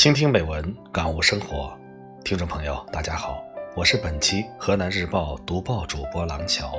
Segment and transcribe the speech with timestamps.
[0.00, 1.78] 倾听美文，感悟生活。
[2.24, 3.44] 听众朋友，大家好，
[3.76, 6.72] 我是本期河南日报读报主播郎桥，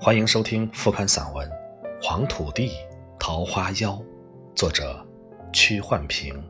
[0.00, 1.44] 欢迎收听副刊散文
[2.00, 2.70] 《黄土地
[3.18, 3.90] 桃花妖》，
[4.54, 5.04] 作者
[5.52, 6.40] 屈焕平。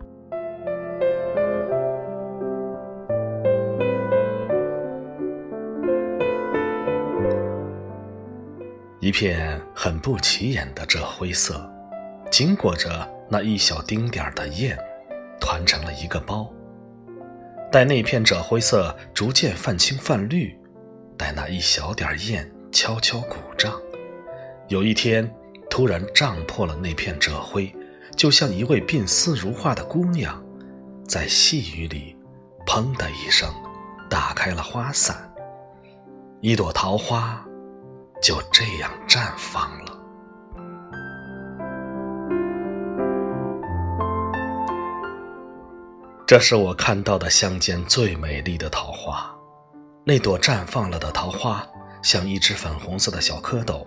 [9.00, 11.66] 一片很不起眼的赭灰色，
[12.30, 14.78] 经过着那一小丁点儿的艳。
[15.42, 16.48] 团成了一个包。
[17.72, 20.56] 待那片赭灰色逐渐泛青泛绿，
[21.18, 23.74] 待那一小点焰悄悄鼓胀，
[24.68, 25.28] 有一天
[25.68, 27.74] 突然胀破了那片赭灰，
[28.16, 30.40] 就像一位鬓丝如画的姑娘，
[31.08, 32.16] 在细雨里，
[32.64, 33.52] 砰的一声，
[34.08, 35.34] 打开了花伞，
[36.40, 37.44] 一朵桃花
[38.22, 39.98] 就这样绽放了。
[46.26, 49.30] 这是我看到的乡间最美丽的桃花，
[50.04, 51.66] 那朵绽放了的桃花
[52.02, 53.84] 像一只粉红色的小蝌蚪，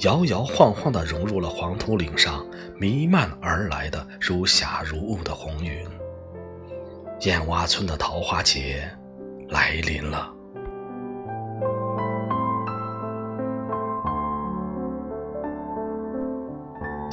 [0.00, 2.46] 摇摇晃晃地融入了黄土岭上
[2.78, 5.88] 弥漫而来的如霞如雾的红云。
[7.22, 8.88] 燕洼村的桃花节
[9.48, 10.30] 来临了。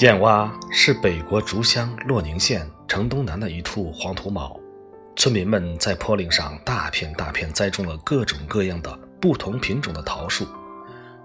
[0.05, 4.55] 燕洼是北国竹乡洛宁县城东南的一处黄土铆。
[5.15, 10.45] 村民们在坡岭上大片大片栽种了各种各样的不同品种的桃树，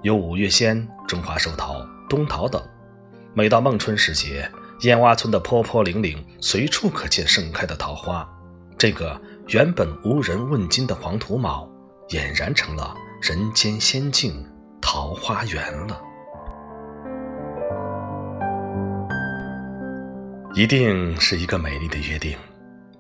[0.01, 2.63] 有五月仙、中华寿桃、冬桃等。
[3.35, 4.51] 每到孟春时节，
[4.81, 8.27] 燕洼村的坡坡岭岭随处可见盛开的桃花，
[8.79, 11.69] 这个原本无人问津的黄土铆，
[12.09, 14.43] 俨然成了人间仙境
[14.81, 16.01] 桃花源了。
[20.61, 22.37] 一定是一个美丽的约定。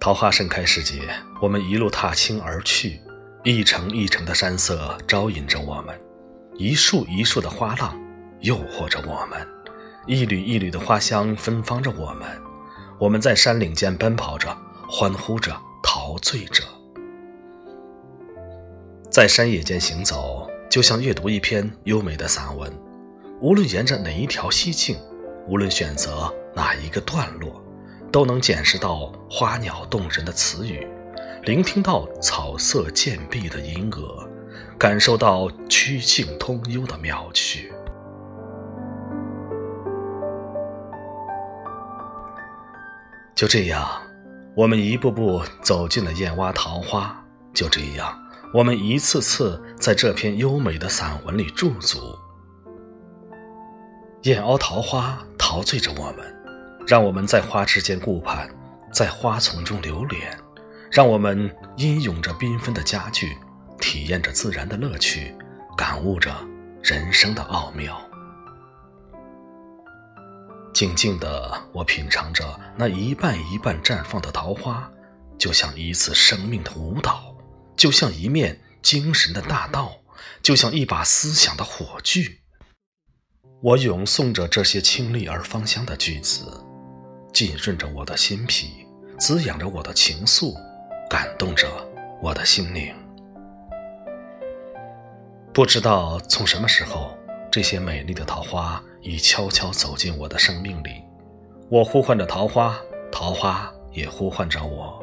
[0.00, 1.02] 桃花盛开时节，
[1.42, 2.98] 我们一路踏青而去，
[3.44, 5.94] 一程一程的山色招引着我们，
[6.54, 8.00] 一树一树的花浪
[8.40, 9.46] 诱惑着我们，
[10.06, 12.26] 一缕一缕的花香芬芳着我们。
[12.98, 14.56] 我们在山岭间奔跑着，
[14.88, 16.64] 欢呼着，陶醉着。
[19.10, 22.72] 在山野间行走，就像阅读一篇优美的散文。
[23.42, 24.96] 无论沿着哪一条溪径，
[25.50, 27.62] 无论选择哪一个段落。
[28.12, 30.84] 都能见识到花鸟动人的词语，
[31.44, 34.28] 聆听到草色渐碧的吟额，
[34.76, 37.72] 感受到曲径通幽的妙趣。
[43.32, 43.88] 就这样，
[44.56, 47.16] 我们一步步走进了燕洼桃花。
[47.54, 48.12] 就这样，
[48.52, 52.18] 我们一次次在这篇优美的散文里驻足。
[54.22, 55.16] 燕凹桃花
[55.50, 56.32] 陶醉着我们。
[56.86, 58.48] 让我们在花之间顾盼，
[58.92, 60.38] 在花丛中流连，
[60.92, 63.36] 让我们吟咏着缤纷的佳句，
[63.80, 65.34] 体验着自然的乐趣，
[65.76, 66.32] 感悟着
[66.84, 68.00] 人生的奥妙。
[70.72, 72.44] 静静的，我品尝着
[72.76, 74.88] 那一瓣一瓣绽放的桃花，
[75.36, 77.34] 就像一次生命的舞蹈，
[77.76, 79.96] 就像一面精神的大道，
[80.42, 82.38] 就像一把思想的火炬。
[83.62, 86.46] 我咏诵着这些清丽而芳香的句子。
[87.30, 88.86] 浸润着我的心脾，
[89.18, 90.54] 滋养着我的情愫，
[91.08, 91.68] 感动着
[92.22, 92.94] 我的心灵。
[95.52, 97.16] 不知道从什么时候，
[97.52, 101.02] 这些美丽的桃花已悄悄走进我的生命里。
[101.68, 102.76] 我呼唤着桃花，
[103.12, 104.98] 桃花也呼唤着我。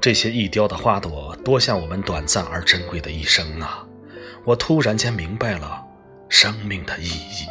[0.00, 3.86] 这些易凋的花朵，多像我们短暂而珍贵的一生啊！
[4.44, 5.84] 我突然间明白了
[6.30, 7.46] 生命的意义。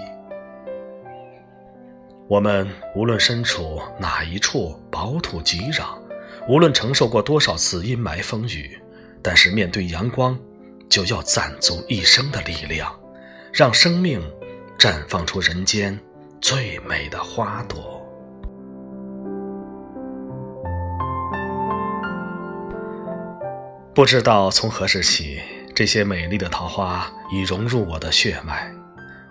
[2.27, 5.99] 我们无论身处哪一处薄土瘠壤，
[6.47, 8.79] 无论承受过多少次阴霾风雨，
[9.21, 10.39] 但是面对阳光，
[10.89, 12.97] 就要攒足一生的力量，
[13.51, 14.21] 让生命
[14.77, 15.99] 绽放出人间
[16.39, 17.97] 最美的花朵。
[23.93, 25.41] 不知道从何时起，
[25.79, 28.69] 这些美丽的桃花已融入我的血脉，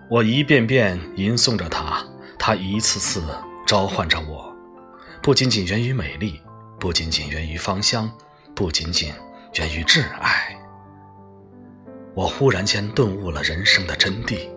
[0.08, 2.02] 我一遍遍吟诵着它。
[2.38, 3.22] 它一次次
[3.66, 4.50] 召唤着我，
[5.22, 6.40] 不仅仅源于美丽，
[6.80, 8.10] 不仅仅源于芳香，
[8.54, 9.12] 不仅仅
[9.58, 10.58] 源于挚爱。
[12.14, 14.48] 我忽然间顿悟了人生的真谛。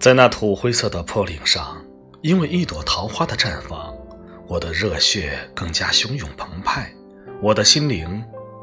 [0.00, 1.80] 在那土灰色的坡岭上，
[2.22, 3.94] 因为一朵桃花的绽放，
[4.48, 6.92] 我的热血更加汹涌澎湃，
[7.40, 8.20] 我的心灵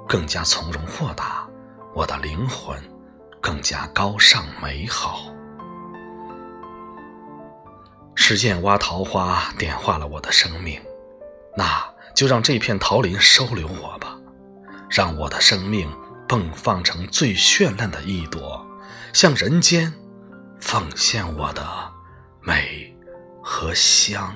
[0.10, 1.48] 更加从容豁达，
[1.94, 2.76] 我的灵魂
[3.40, 5.32] 更加高尚美好。
[8.16, 10.82] 是燕洼桃花点化了我的生命，
[11.56, 14.18] 那就让这片桃林收留我吧，
[14.90, 15.88] 让我的生命
[16.28, 18.66] 迸放成最绚烂的一朵，
[19.14, 19.94] 向人间
[20.60, 21.64] 奉献我的
[22.42, 22.98] 美
[23.44, 24.36] 和香。